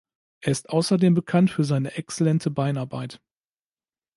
Er 0.39 0.51
ist 0.51 0.69
außerdem 0.71 1.13
bekannt 1.13 1.51
für 1.51 1.63
seine 1.63 1.93
exzellente 1.93 2.49
Beinarbeit. 2.49 3.21